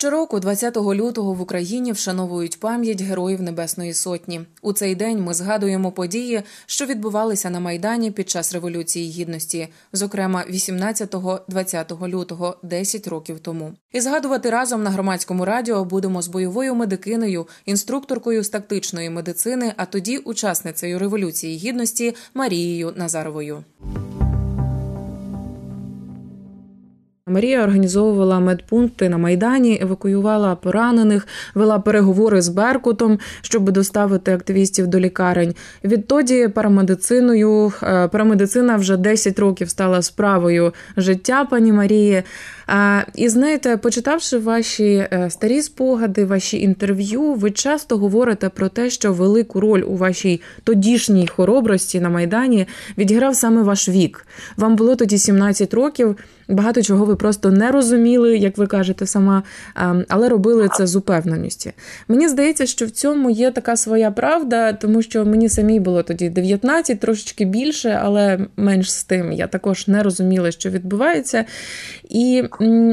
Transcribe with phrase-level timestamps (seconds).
[0.00, 4.40] Щороку, 20 лютого, в Україні вшановують пам'ять героїв Небесної Сотні.
[4.62, 10.44] У цей день ми згадуємо події, що відбувалися на майдані під час революції гідності, зокрема
[10.50, 13.72] 18-20 лютого, 10 років тому.
[13.92, 19.86] І згадувати разом на громадському радіо будемо з бойовою медикиною, інструкторкою з тактичної медицини, а
[19.86, 23.64] тоді учасницею революції гідності Марією Назаровою.
[27.28, 35.00] Марія організовувала медпункти на майдані, евакуювала поранених, вела переговори з Беркутом, щоб доставити активістів до
[35.00, 35.54] лікарень.
[35.84, 42.22] Відтоді парамедициною е, парамедицина вже 10 років стала справою життя пані Марії.
[43.14, 49.12] І знаєте, почитавши ваші е, старі спогади, ваші інтерв'ю, ви часто говорите про те, що
[49.12, 52.66] велику роль у вашій тодішній хоробрості на майдані
[52.98, 54.26] відіграв саме ваш вік.
[54.56, 56.16] Вам було тоді 17 років.
[56.48, 59.42] Багато чого ви просто не розуміли, як ви кажете сама,
[60.08, 61.70] але робили це з упевненістю.
[62.08, 66.28] Мені здається, що в цьому є така своя правда, тому що мені самій було тоді
[66.28, 71.44] 19, трошечки більше, але менш з тим я також не розуміла, що відбувається.
[72.08, 72.44] І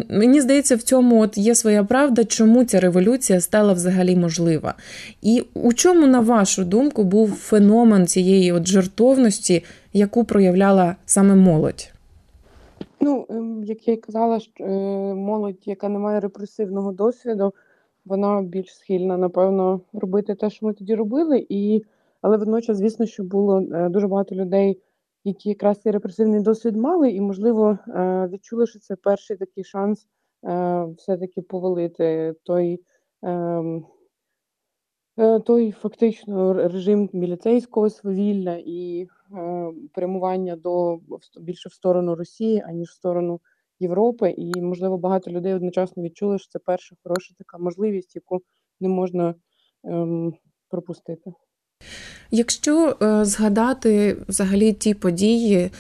[0.09, 4.73] мені здається, в цьому от є своя правда, чому ця революція стала взагалі можлива.
[5.21, 11.94] І у чому, на вашу думку, був феномен цієї от жертовності, яку проявляла саме молодь?
[13.01, 14.67] Ну, ем, як я й казала, що е,
[15.13, 17.53] молодь, яка не має репресивного досвіду,
[18.05, 21.45] вона більш схильна, напевно, робити те, що ми тоді робили.
[21.49, 21.85] І...
[22.21, 24.81] Але водночас, звісно, що було е, дуже багато людей,
[25.23, 30.07] які якраз цей репресивний досвід мали, і, можливо, е, відчули, що це перший такий шанс
[30.97, 32.83] все-таки повалити той.
[33.23, 33.85] Ем,
[35.45, 39.07] той фактично режим міліцейського свавілля і
[39.93, 40.99] прямування до
[41.39, 43.39] більше в сторону Росії, аніж в сторону
[43.79, 44.35] Європи.
[44.37, 48.41] І, можливо, багато людей одночасно відчули, що це перша хороша така можливість, яку
[48.79, 49.35] не можна
[49.83, 50.33] ем,
[50.69, 51.33] пропустити.
[52.31, 55.71] Якщо е, згадати взагалі ті події, е,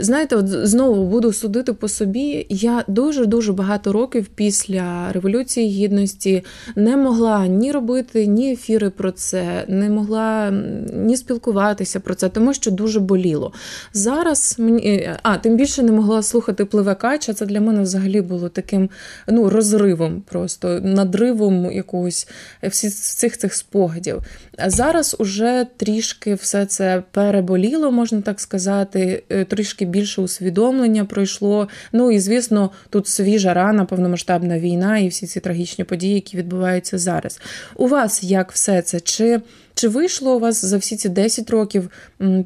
[0.00, 2.46] знаєте, от знову буду судити по собі.
[2.48, 6.44] Я дуже дуже багато років після Революції Гідності
[6.76, 10.50] не могла ні робити ні ефіри про це, не могла
[10.94, 13.52] ні спілкуватися про це, тому що дуже боліло.
[13.92, 17.34] Зараз мені а тим більше не могла слухати пливе кача.
[17.34, 18.90] Це для мене взагалі було таким
[19.28, 22.28] ну розривом, просто надривом якогось
[22.62, 24.22] всіх цих спогадів.
[24.58, 31.68] А зараз уже трішки все це переболіло, можна так сказати, е, трішки більше усвідомлення пройшло.
[31.92, 36.98] Ну і звісно, тут свіжа рана, повномасштабна війна і всі ці трагічні події, які відбуваються
[36.98, 37.40] зараз.
[37.76, 39.00] У вас як все це?
[39.00, 39.40] Чи
[39.74, 41.90] чи вийшло у вас за всі ці 10 років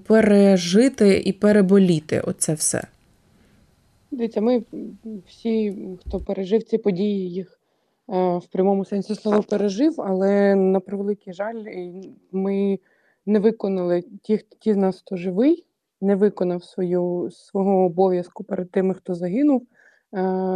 [0.07, 2.83] пережити і переболіти оце все?
[4.11, 4.63] Дивіться, ми
[5.29, 7.59] всі, хто пережив ці події, їх
[8.09, 11.65] в прямому сенсі слова пережив, але на превеликий жаль,
[12.33, 12.79] ми
[13.29, 15.67] не виконали ті, ті з нас, хто живий,
[16.01, 19.67] не виконав свою свого обов'язку перед тими, хто загинув.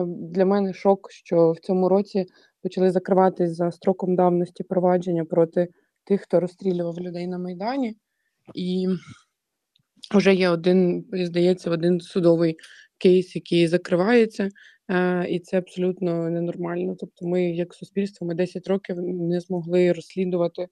[0.07, 2.27] Для мене шок, що в цьому році
[2.63, 5.69] почали закриватись за строком давності провадження проти
[6.05, 7.97] тих, хто розстрілював людей на Майдані,
[8.55, 8.89] і
[10.15, 12.57] вже є один, здається, один судовий
[12.99, 14.49] кейс, який закривається.
[15.29, 16.97] І це абсолютно ненормально.
[17.01, 20.69] Тобто, ми, як суспільство, ми 10 років не змогли розслідувати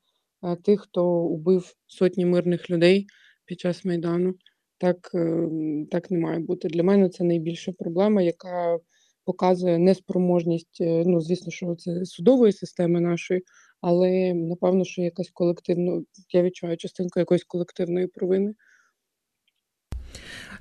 [0.65, 3.06] тих, хто убив сотні мирних людей
[3.45, 4.34] під час майдану.
[4.78, 5.49] Так е,
[5.91, 6.69] так не має бути.
[6.69, 8.78] Для мене це найбільша проблема, яка
[9.25, 10.81] показує неспроможність.
[10.81, 13.43] Е, ну, звісно, що це судової системи нашої,
[13.81, 16.03] але напевно, що якась колективна,
[16.33, 18.55] я відчуваю частинку якоїсь колективної провини.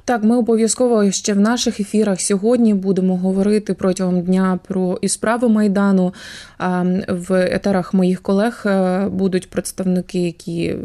[0.09, 5.50] Так, ми обов'язково ще в наших ефірах сьогодні будемо говорити протягом дня про і справи
[5.50, 6.14] майдану.
[7.08, 10.78] В етерах моїх колег е, будуть представники, які е,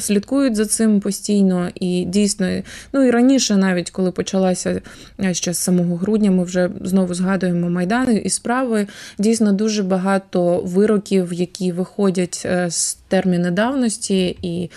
[0.00, 1.68] слідкують за цим постійно.
[1.74, 2.48] І дійсно,
[2.92, 4.80] ну і раніше, навіть коли почалася
[5.20, 8.86] е, ще з самого грудня, ми вже знову згадуємо майдани і справи.
[9.18, 14.70] Дійсно, дуже багато вироків, які виходять з терміни давності, і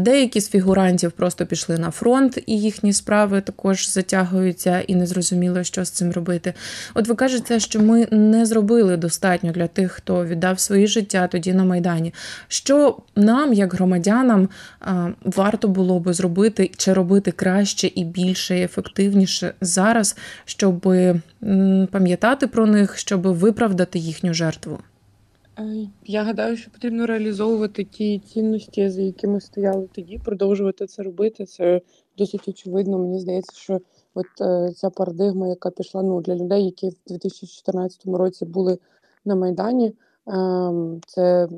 [0.00, 5.62] деякі з фігурантів просто пішли на фронт і їхні справи також затягуються і не зрозуміло,
[5.62, 6.54] що з цим робити.
[6.94, 11.52] От ви кажете, що ми не зробили достатньо для тих, хто віддав своє життя тоді
[11.52, 12.14] на Майдані.
[12.48, 14.48] Що нам, як громадянам,
[15.24, 20.80] варто було би зробити чи робити краще і більше, і ефективніше зараз, щоб
[21.90, 24.78] пам'ятати про них, щоб виправдати їхню жертву?
[26.04, 31.44] Я гадаю, що потрібно реалізовувати ті цінності, за якими стояли тоді, продовжувати це робити.
[31.44, 31.80] Це
[32.18, 32.98] досить очевидно.
[32.98, 33.80] Мені здається, що
[34.14, 38.78] от е, ця парадигма, яка пішла ну, для людей, які в 2014 році були
[39.24, 39.94] на Майдані.
[40.26, 41.48] Ем, це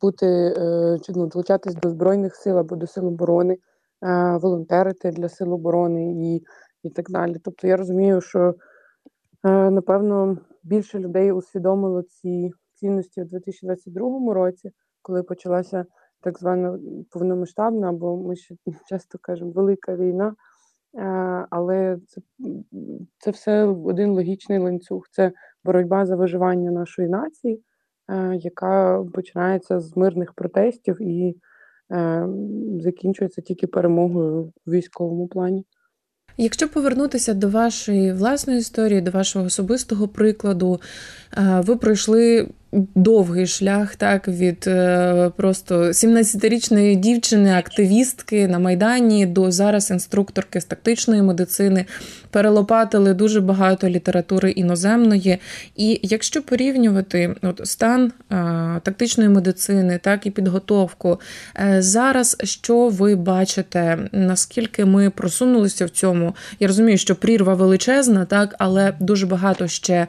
[0.00, 3.58] бути е, чи ну, долучатись до Збройних сил або до сил оборони,
[4.02, 6.42] е, волонтерити для сил оборони і
[6.82, 7.36] і так далі.
[7.44, 8.54] Тобто я розумію, що
[9.44, 14.70] напевно більше людей усвідомило ці цінності у 2022 році,
[15.02, 15.84] коли почалася
[16.20, 16.78] так звана
[17.10, 18.54] повномасштабна, або ми ще
[18.88, 20.34] часто кажемо велика війна.
[21.50, 22.20] Але це
[23.18, 25.02] це все один логічний ланцюг.
[25.10, 25.32] Це
[25.64, 27.62] боротьба за виживання нашої нації,
[28.34, 31.36] яка починається з мирних протестів і
[32.80, 35.66] закінчується тільки перемогою в військовому плані.
[36.36, 40.80] Якщо повернутися до вашої власної історії, до вашого особистого прикладу,
[41.66, 49.90] ви пройшли довгий шлях так від е, просто 17-річної дівчини, активістки на Майдані до зараз
[49.90, 51.84] інструкторки з тактичної медицини.
[52.30, 55.38] Перелопатили дуже багато літератури іноземної.
[55.76, 58.34] І якщо порівнювати от стан е,
[58.82, 61.20] тактичної медицини, так і підготовку,
[61.56, 66.34] е, зараз що ви бачите, наскільки ми просунулися в цьому?
[66.60, 70.06] Я розумію, що прірва величезна, так, але дуже багато ще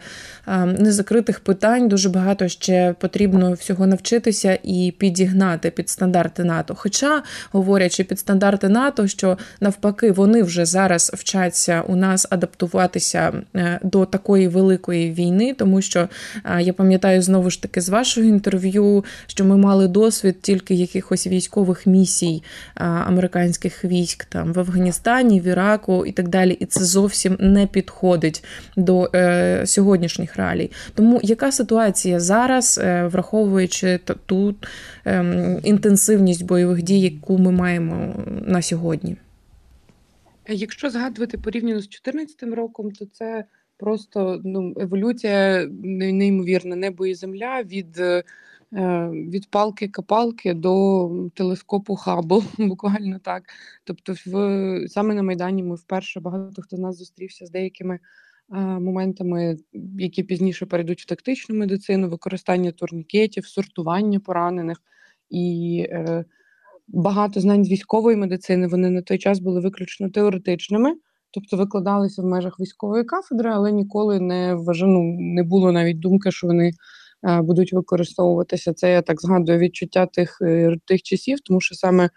[0.65, 6.75] незакритих питань, дуже багато ще потрібно всього навчитися і підігнати під стандарти НАТО.
[6.77, 13.79] Хоча, говорячи під стандарти НАТО, що навпаки вони вже зараз вчаться у нас адаптуватися е,
[13.83, 16.09] до такої великої війни, тому що
[16.45, 21.27] е, я пам'ятаю знову ж таки з вашого інтерв'ю, що ми мали досвід тільки якихось
[21.27, 22.43] військових місій
[22.77, 26.53] е, американських військ там в Афганістані, в Іраку і так далі.
[26.53, 28.43] І це зовсім не підходить
[28.77, 29.11] до
[29.65, 30.71] сьогоднішніх реалій.
[30.95, 32.40] Тому яка ситуація зараз?
[32.49, 34.55] Е, враховуючи ту
[35.05, 39.17] ем, інтенсивність бойових дій, яку ми маємо на сьогодні.
[40.47, 43.45] Якщо згадувати порівняно з 2014 роком, то це
[43.77, 48.23] просто ну, еволюція неймовірна небо і земля від е,
[49.11, 53.43] від палки-капалки до телескопу Хаббл, буквально так.
[53.83, 57.99] Тобто, в саме на Майдані ми вперше багато хто з нас зустрівся з деякими
[58.59, 59.57] моментами,
[59.99, 64.77] які пізніше перейдуть в тактичну медицину, використання турнікетів, сортування поранених
[65.29, 66.25] і е,
[66.87, 68.67] багато знань з військової медицини.
[68.67, 70.95] Вони на той час були виключно теоретичними,
[71.31, 76.47] тобто викладалися в межах військової кафедри, але ніколи не вважано, не було навіть думки, що
[76.47, 76.71] вони.
[77.23, 82.09] Е, будуть використовуватися це, я так згадую відчуття тих е, тих часів, тому що саме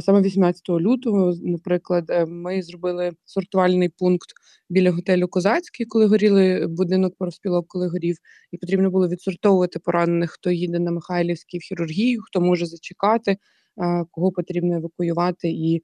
[0.00, 4.28] саме 18 лютого, наприклад, е, ми зробили сортувальний пункт
[4.70, 8.16] біля готелю Козацький, коли горіли будинок профспілок, коли горів,
[8.52, 13.36] і потрібно було відсортовувати поранених, хто їде на Михайлівський в хірургію, хто може зачекати.
[13.78, 15.82] Е, кого потрібно евакуювати і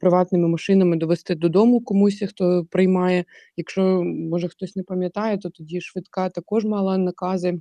[0.00, 3.24] приватними машинами довести додому комусь, хто приймає.
[3.56, 7.60] Якщо може хтось не пам'ятає, то тоді швидка також мала накази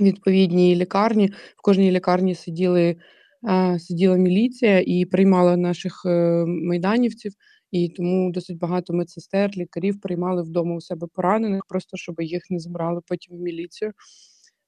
[0.00, 1.26] відповідні лікарні.
[1.56, 2.96] В кожній лікарні сиділи
[3.78, 7.32] сиділа міліція і приймала наших е, майданівців,
[7.70, 12.58] і тому досить багато медсестер, лікарів приймали вдома у себе поранених, просто щоб їх не
[12.58, 13.92] забрали потім в міліцію.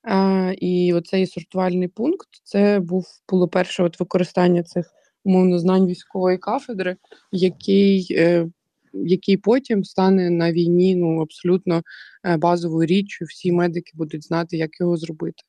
[0.02, 4.92] А, І оцей сортувальний пункт це був було перше от використання цих
[5.24, 6.96] умовно знань військової кафедри,
[7.32, 8.48] який е,
[8.92, 11.82] який потім стане на війні ну абсолютно
[12.24, 13.24] е, базовою річчю.
[13.24, 15.42] Всі медики будуть знати, як його зробити.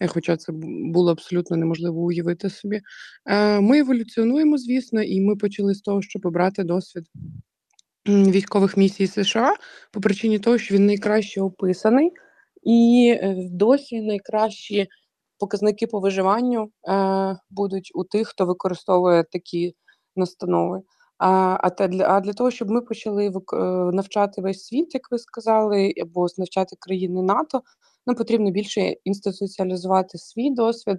[0.00, 0.52] Е, хоча це
[0.92, 2.80] було абсолютно неможливо уявити собі.
[3.26, 7.04] Е, ми еволюціонуємо, звісно, і ми почали з того, щоб обрати досвід
[8.08, 9.54] військових місій США
[9.92, 12.12] по причині того, що він найкраще описаний,
[12.62, 14.88] і е, досі найкращі
[15.38, 16.70] показники по виживанню
[17.50, 19.74] будуть у тих, хто використовує такі
[20.16, 20.82] настанови.
[21.18, 23.32] А а, та для а для того, щоб ми почали
[23.92, 27.62] навчати весь світ, як ви сказали, або навчати країни НАТО,
[28.08, 30.96] нам потрібно більше інституціалізувати свій досвід,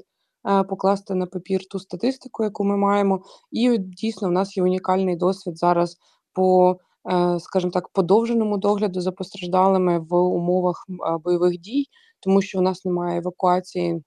[0.49, 3.23] е, покласти на папір ту статистику, яку ми маємо.
[3.51, 5.97] І дійсно в нас є унікальний досвід зараз
[6.33, 6.77] по,
[7.11, 10.85] е, скажімо так, подовженому догляду за постраждалими в умовах
[11.23, 11.85] бойових дій,
[12.19, 14.03] тому що у нас немає евакуації.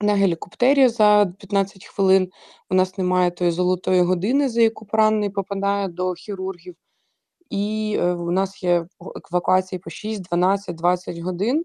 [0.00, 2.28] На гелікоптері за 15 хвилин
[2.70, 6.74] у нас немає тої золотої години, за яку поранений попадає до хірургів,
[7.50, 8.86] і е, у нас є
[9.32, 11.64] евакуації по 6, 12, 20 годин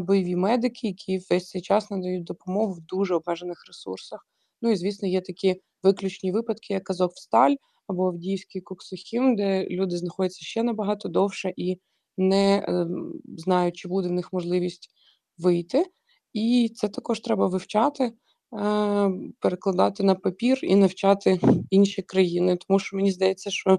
[0.00, 4.26] бойові медики, які весь цей час надають допомогу в дуже обмежених ресурсах.
[4.62, 7.54] Ну і звісно, є такі виключні випадки, як Азовсталь
[7.86, 11.80] або Авдіївський Коксохім, де люди знаходяться ще набагато довше і
[12.16, 12.86] не е,
[13.36, 14.88] знають, чи буде в них можливість
[15.38, 15.86] вийти.
[16.32, 18.12] І це також треба вивчати, е,
[19.40, 22.58] перекладати на папір і навчати інші країни.
[22.66, 23.78] Тому що мені здається, що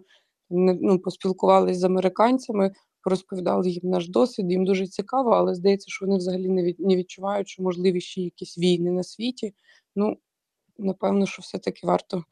[0.50, 2.72] ну, поспілкувалися з американцями,
[3.06, 4.52] розповідали їм наш досвід.
[4.52, 8.22] Їм дуже цікаво, але здається, що вони взагалі не від, не відчувають, що можливі ще
[8.22, 9.54] якісь війни на світі.
[9.96, 10.18] Ну,
[10.78, 12.24] напевно, що все-таки варто е,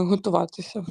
[0.00, 0.86] готуватися.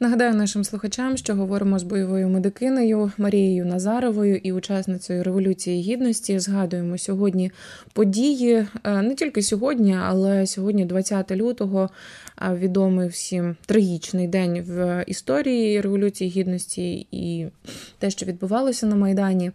[0.00, 6.38] Нагадаю нашим слухачам, що говоримо з бойовою медикинею Марією Назаровою і учасницею Революції Гідності.
[6.38, 7.52] Згадуємо сьогодні
[7.92, 11.90] події е, не тільки сьогодні, але сьогодні, 20 лютого,
[12.52, 17.46] відомий всім трагічний день в історії Революції Гідності і
[17.98, 19.52] те, що відбувалося на Майдані.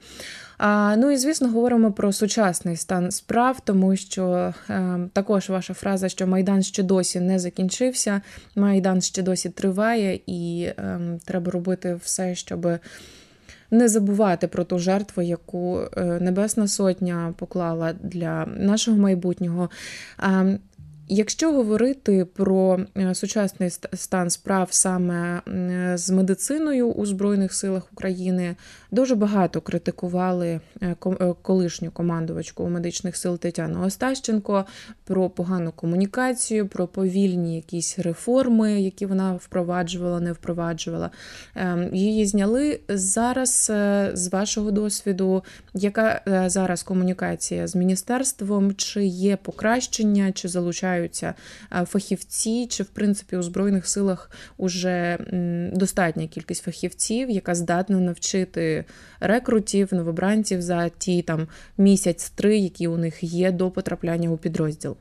[0.98, 6.28] Ну і звісно, говоримо про сучасний стан справ, тому що е, також ваша фраза, що
[6.28, 8.22] Майдан ще досі не закінчився,
[8.56, 12.68] Майдан ще досі триває, і е, треба робити все, щоб.
[13.72, 19.70] Не забувати про ту жертву, яку е, Небесна Сотня поклала для нашого майбутнього.
[21.12, 25.42] Якщо говорити про е, сучасний стан справ саме
[25.96, 28.56] з медициною у Збройних силах України,
[28.92, 30.48] дуже багато критикували
[30.82, 34.66] е, е, колишню командувачку медичних сил Тетяну Остащенко
[35.04, 41.10] про погану комунікацію, про повільні якісь реформи, які вона впроваджувала, не впроваджувала.
[41.56, 43.72] Ем, її зняли зараз
[44.14, 45.44] з вашого досвіду.
[45.74, 48.76] Яка зараз комунікація з міністерством?
[48.76, 50.99] Чи є покращення, чи залучають?
[51.00, 51.34] Навчаються
[51.72, 55.18] е, фахівці, чи в принципі у збройних силах уже
[55.74, 58.86] достатня кількість фахівців, яка здатна навчити
[59.20, 64.98] рекрутів, новобранців за ті там місяць-три, які у них є до потрапляння у підрозділ.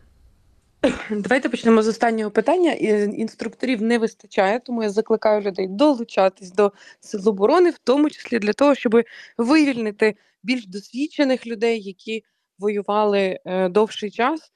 [1.10, 2.72] Давайте почнемо з останнього питання.
[2.72, 8.52] Інструкторів не вистачає, тому я закликаю людей долучатись до сил оборони, в тому числі для
[8.52, 9.02] того, щоб
[9.38, 12.24] вивільнити більш досвідчених людей, які
[12.58, 14.52] воювали е, довший час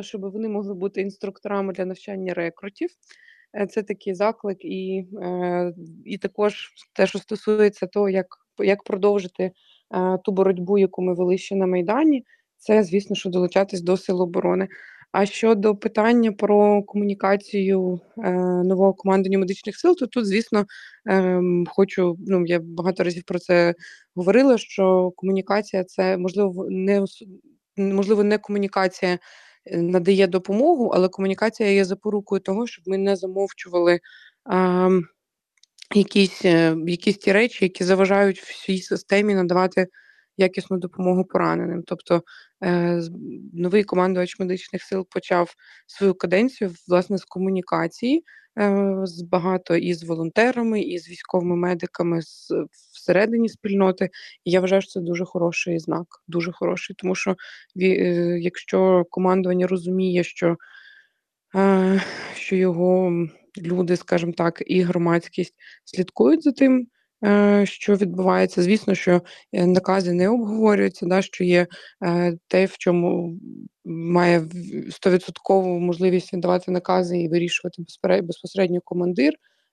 [0.00, 2.90] щоб вони могли бути інструкторами для навчання рекрутів.
[3.56, 5.74] Е, це такий заклик, і е,
[6.04, 8.26] і також те, що стосується того, як
[8.58, 9.52] як продовжити е,
[10.24, 12.24] ту боротьбу, яку ми вели ще на Майдані,
[12.56, 14.68] це, звісно, що долучатись до сил оборони.
[15.12, 18.32] А щодо питання про комунікацію е,
[18.64, 20.64] нового командування медичних сил, то тут, звісно,
[21.10, 22.16] е, хочу.
[22.26, 23.74] Ну я багато разів про це
[24.14, 24.58] говорила.
[24.58, 27.04] Що комунікація це можливо не
[27.76, 29.18] можливо, не комунікація
[29.66, 34.00] е, надає допомогу, але комунікація є запорукою того, щоб ми не замовчували
[34.44, 34.90] а,
[35.94, 39.86] якісь е, якісь ті речі, які заважають всій системі надавати
[40.36, 41.82] якісну допомогу пораненим.
[41.86, 42.22] Тобто
[43.52, 45.54] новий командувач медичних сил почав
[45.86, 48.24] свою каденцію власне з комунікації.
[48.58, 52.52] Е, з багато і з волонтерами, і з військовими медиками з
[52.92, 54.10] всередині спільноти.
[54.44, 57.36] І я вважаю, що це дуже хороший знак, дуже хороший, тому що
[57.82, 57.86] е,
[58.40, 60.56] якщо командування розуміє, що
[61.54, 62.00] е,
[62.34, 63.12] що його
[63.58, 65.54] люди, скажімо так, і громадськість
[65.84, 66.93] слідкують за тим, Е,
[67.64, 68.62] що відбувається.
[68.62, 71.66] Звісно, що е, накази не обговорюються, да, що є
[72.04, 73.38] е, те, в чому
[73.84, 74.48] має
[74.90, 77.82] стовідсоткову можливість віддавати накази і вирішувати
[78.22, 79.32] безпосередньо командир,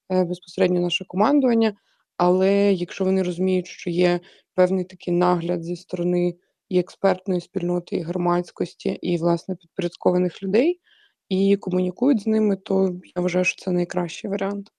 [0.09, 1.73] безпосередньо наше командування.
[2.17, 4.19] Але якщо вони розуміють, що є
[4.55, 6.35] певний такий нагляд зі сторони
[6.69, 10.79] і експертної спільноти, і громадськості, і власне підпорядкованих людей,
[11.29, 14.71] і комунікують з ними, то я вважаю, що це найкращий варіант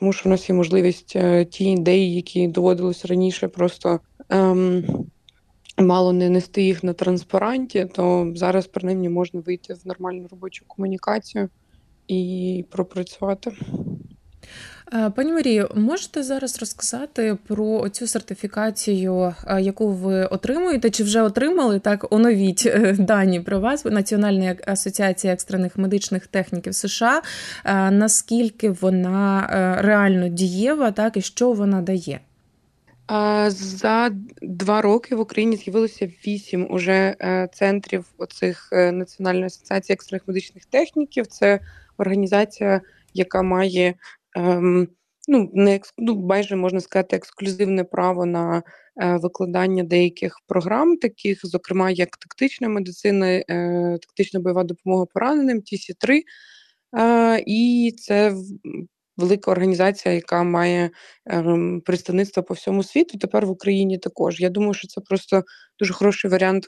[0.00, 4.84] тому що в нас є можливість е, ті ідеї, які доводилось раніше, просто ем,
[5.78, 11.48] мало не нести їх на транспаранті, то зараз принаймні можна вийти в нормальну робочу комунікацію
[12.08, 13.52] і пропрацювати.
[14.94, 21.22] Е, пані Марію, можете зараз розказати про цю сертифікацію, е, яку ви отримуєте, чи вже
[21.22, 22.12] отримали так?
[22.12, 27.22] Оновіть е, дані про вас Національна асоціація екстрених медичних техніків США.
[27.90, 29.46] Наскільки вона
[29.80, 32.20] реально дієва, так і що вона дає?
[33.48, 34.10] За
[34.42, 37.14] два роки в Україні з'явилося вісім уже
[37.52, 41.26] центрів оцих Національної асоціації екстрених медичних техніків.
[41.26, 41.60] Це
[41.98, 42.80] організація,
[43.14, 43.94] яка має
[45.28, 48.62] ну, не ну, майже можна сказати, ексклюзивне право на
[49.02, 53.44] е, викладання деяких програм, таких, зокрема, як тактична медицина, е,
[54.02, 56.22] тактична бойова допомога пораненим, ТС-3.
[56.98, 58.34] Е, і це
[59.16, 60.90] велика організація, яка має
[61.26, 63.18] ем, представництво по всьому світу.
[63.18, 64.40] Тепер в Україні також.
[64.40, 65.42] Я думаю, що це просто
[65.78, 66.66] дуже хороший варіант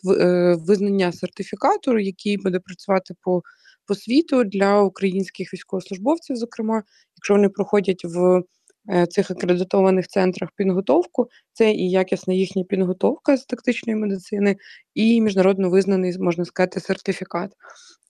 [0.59, 3.43] визнання сертифікату, який буде працювати по
[3.87, 6.83] по світу для українських військовослужбовців, зокрема,
[7.17, 8.43] якщо вони проходять в
[8.91, 14.57] е, цих акредитованих центрах підготовку, це і якісна їхня підготовка з тактичної медицини,
[14.95, 17.53] і міжнародно визнаний, можна сказати, сертифікат.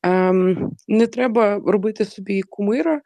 [0.03, 3.01] Ем, Не треба робити собі кумира.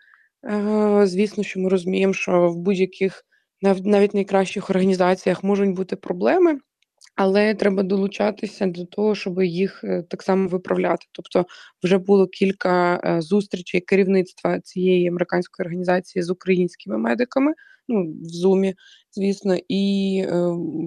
[0.51, 3.25] Е, Звісно, що ми розуміємо, що в будь-яких
[3.63, 6.59] навіть найкращих організаціях можуть бути проблеми.
[7.17, 11.07] Але треба долучатися до того, щоб їх е, так само виправляти.
[11.13, 11.47] Тобто,
[11.83, 17.53] вже було кілька е, зустрічей керівництва цієї американської організації з українськими медиками,
[17.89, 18.75] ну в зумі,
[19.13, 20.37] звісно, і е,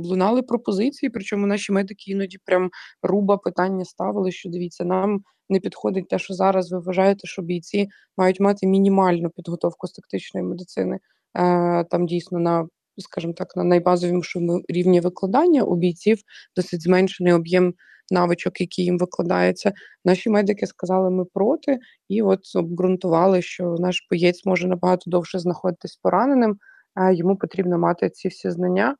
[0.04, 1.10] лунали пропозиції.
[1.10, 2.70] Причому наші медики іноді прям
[3.04, 7.88] руба питання ставили, що дивіться, нам не підходить те, що зараз ви вважаєте, що бійці
[8.18, 11.00] мають мати мінімальну підготовку з тактичної медицини.
[11.38, 12.68] Е, Там дійсно на
[13.02, 16.18] скажімо так, на найбазовішому рівні викладання у бійців
[16.56, 17.74] досить зменшений об'єм
[18.12, 19.74] навичок, які їм викладаються.
[20.06, 26.00] Наші медики сказали, ми проти, і от обґрунтували, що наш боєць може набагато довше знаходитись
[26.04, 26.58] пораненим,
[26.94, 28.96] а йому потрібно мати ці всі знання.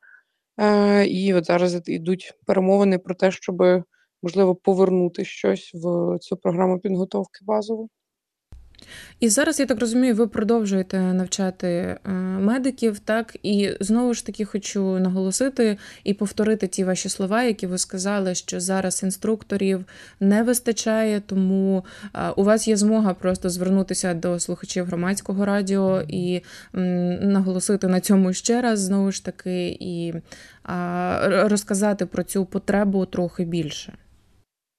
[0.60, 3.62] Е, і от зараз йдуть перемовини про те, щоб
[4.22, 7.90] можливо повернути щось в цю програму підготовки базову.
[9.20, 11.98] І зараз я так розумію, ви продовжуєте навчати е,
[12.40, 17.78] медиків, так і знову ж таки хочу наголосити і повторити ті ваші слова, які ви
[17.78, 19.84] сказали, що зараз інструкторів
[20.20, 26.40] не вистачає, тому е, у вас є змога просто звернутися до слухачів громадського радіо і
[26.72, 30.14] наголосити на цьому ще раз знову ж таки, і
[31.28, 33.92] розказати про цю потребу трохи більше.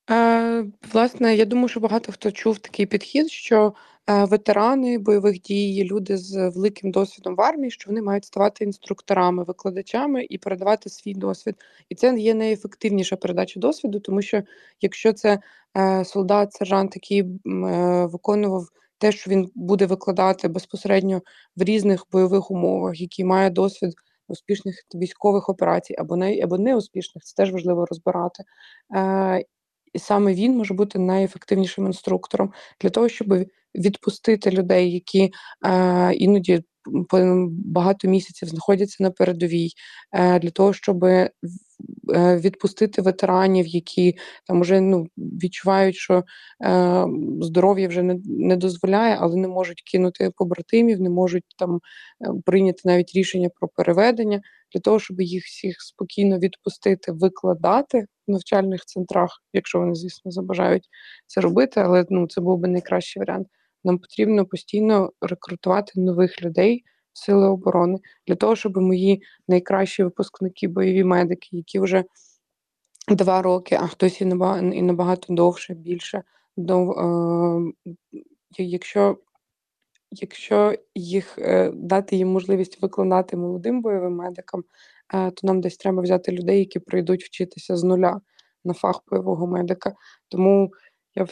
[0.09, 3.73] Е, Власне, я думаю, що багато хто чув такий підхід, що
[4.07, 10.25] ветерани бойових дій, люди з великим досвідом в армії, що вони мають ставати інструкторами, викладачами
[10.29, 11.55] і передавати свій досвід.
[11.89, 14.43] І це є найефективніша передача досвіду, тому що
[14.81, 15.39] якщо це
[15.77, 17.25] е, солдат, сержант, який е,
[18.05, 21.21] виконував те, що він буде викладати безпосередньо
[21.55, 23.93] в різних бойових умовах, який має досвід
[24.27, 28.43] успішних військових операцій або не або неуспішних, це теж важливо розбирати.
[28.95, 29.45] Е,
[29.93, 33.45] і саме він може бути найефективнішим інструктором для того, щоб
[33.75, 35.31] відпустити людей, які
[35.65, 36.63] е, іноді
[37.49, 39.69] багато місяців знаходяться на передовій,
[40.13, 41.29] е, для того, щоб е,
[42.15, 44.17] відпустити ветеранів, які
[44.47, 46.23] там вже ну відчувають, що
[46.65, 47.05] е,
[47.41, 52.81] здоров'я вже не не дозволяє, але не можуть кинути побратимів, не можуть там е, прийняти
[52.85, 54.41] навіть рішення про переведення
[54.73, 60.87] для того, щоб їх всіх спокійно відпустити, викладати в навчальних центрах, якщо вони, звісно, забажають
[61.27, 61.81] це робити.
[61.81, 63.47] Але ну це був би найкращий варіант.
[63.85, 70.67] Нам потрібно постійно рекрутувати нових людей в сили оборони для того, щоб мої найкращі випускники,
[70.67, 72.03] бойові медики, які вже
[73.07, 74.25] два роки, а хтось і
[74.81, 76.23] набагато, довше, більше
[76.57, 77.93] до е,
[78.57, 79.17] якщо
[80.11, 84.63] якщо їх е, дати їм можливість викладати молодим бойовим медикам,
[85.13, 88.21] е, то нам десь треба взяти людей, які прийдуть вчитися з нуля
[88.65, 89.93] на фах бойового медика.
[90.29, 90.71] Тому
[91.15, 91.27] я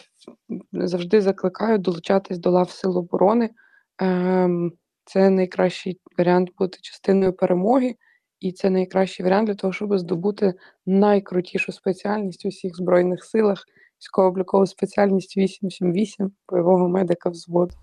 [0.71, 3.49] завжди закликаю долучатись до лав Сил оборони.
[3.97, 4.73] Ем,
[5.05, 7.95] це найкращий варіант бути частиною перемоги,
[8.39, 10.53] і це найкращий варіант для того, щоб здобути
[10.85, 13.65] найкрутішу спеціальність у всіх збройних силах,
[14.01, 17.75] військово-облікову спеціальність 878 бойового медика взводу.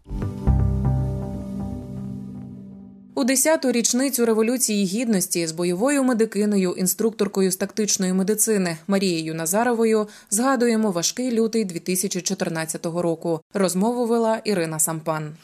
[3.20, 10.90] У 10-ту річницю революції гідності з бойовою медикиною, інструкторкою з тактичної медицини Марією Назаровою згадуємо
[10.90, 13.40] важкий лютий 2014 року.
[13.54, 15.36] Розмову вела Ірина Сампан.